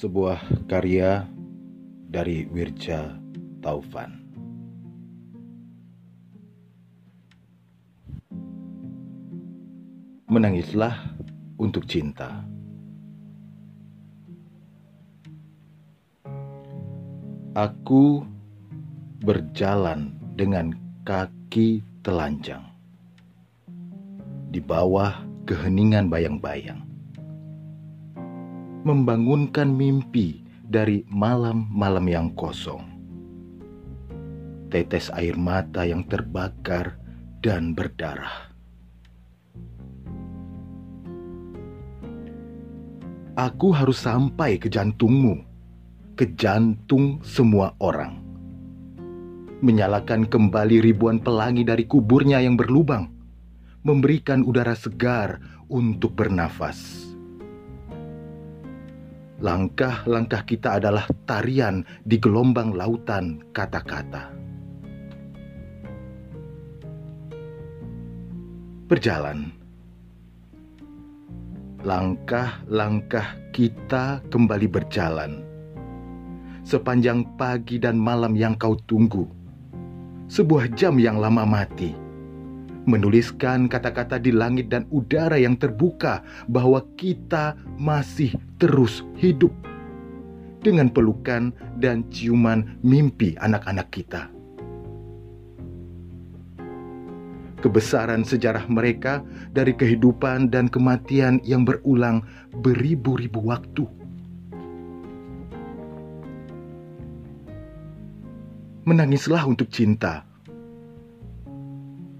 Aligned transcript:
Sebuah 0.00 0.64
karya 0.64 1.28
dari 2.08 2.48
Wirja 2.48 3.20
Taufan. 3.60 4.16
Menangislah 10.24 10.96
untuk 11.60 11.84
cinta. 11.84 12.48
Aku 17.52 18.24
berjalan 19.20 20.16
dengan 20.32 20.72
kaki 21.04 21.84
telanjang 22.00 22.64
di 24.48 24.64
bawah 24.64 25.12
keheningan 25.44 26.08
bayang-bayang, 26.08 26.88
membangunkan 28.80 29.68
mimpi 29.68 30.40
dari 30.64 31.04
malam-malam 31.12 32.06
yang 32.08 32.28
kosong, 32.32 32.80
tetes 34.72 35.12
air 35.12 35.36
mata 35.36 35.84
yang 35.84 36.00
terbakar 36.08 36.96
dan 37.44 37.76
berdarah. 37.76 38.48
Aku 43.36 43.72
harus 43.72 44.00
sampai 44.00 44.56
ke 44.56 44.72
jantungmu, 44.72 45.44
ke 46.16 46.32
jantung 46.36 47.20
semua 47.20 47.76
orang. 47.80 48.20
Menyalakan 49.60 50.24
kembali 50.24 50.80
ribuan 50.80 51.20
pelangi 51.20 51.68
dari 51.68 51.84
kuburnya 51.84 52.40
yang 52.40 52.56
berlubang, 52.56 53.12
memberikan 53.84 54.40
udara 54.40 54.72
segar 54.72 55.40
untuk 55.68 56.16
bernafas. 56.16 57.09
Langkah-langkah 59.40 60.44
kita 60.44 60.76
adalah 60.76 61.08
tarian 61.24 61.80
di 62.04 62.20
gelombang 62.20 62.76
lautan 62.76 63.40
kata-kata. 63.56 64.36
Berjalan 68.84 69.60
langkah-langkah 71.80 73.40
kita 73.56 74.20
kembali 74.28 74.68
berjalan. 74.68 75.40
Sepanjang 76.60 77.24
pagi 77.40 77.80
dan 77.80 77.96
malam 77.96 78.36
yang 78.36 78.52
kau 78.54 78.76
tunggu, 78.84 79.24
sebuah 80.28 80.76
jam 80.76 81.00
yang 81.00 81.16
lama 81.16 81.48
mati, 81.48 81.96
menuliskan 82.84 83.64
kata-kata 83.66 84.20
di 84.20 84.30
langit 84.30 84.68
dan 84.68 84.84
udara 84.92 85.40
yang 85.40 85.56
terbuka 85.56 86.20
bahwa 86.46 86.84
kita 87.00 87.56
masih 87.80 88.36
terus 88.60 89.02
hidup 89.16 89.50
dengan 90.60 90.92
pelukan 90.92 91.50
dan 91.80 92.04
ciuman 92.12 92.76
mimpi 92.84 93.32
anak-anak 93.40 93.88
kita. 93.88 94.28
kebesaran 97.60 98.24
sejarah 98.24 98.64
mereka 98.66 99.20
dari 99.52 99.76
kehidupan 99.76 100.48
dan 100.48 100.66
kematian 100.66 101.38
yang 101.44 101.62
berulang 101.62 102.24
beribu-ribu 102.64 103.44
waktu. 103.44 103.84
Menangislah 108.88 109.44
untuk 109.44 109.68
cinta. 109.68 110.24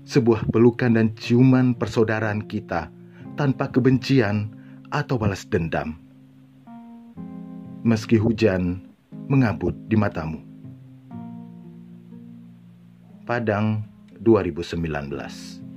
Sebuah 0.05 0.47
pelukan 0.53 0.93
dan 0.95 1.17
ciuman 1.17 1.73
persaudaraan 1.73 2.45
kita 2.45 2.93
tanpa 3.35 3.73
kebencian 3.73 4.53
atau 4.93 5.17
balas 5.17 5.49
dendam. 5.49 6.10
Meski 7.81 8.21
hujan 8.21 8.77
mengabut 9.33 9.73
di 9.89 9.97
matamu. 9.97 10.45
Padang 13.25 13.89
2019. 14.21 15.70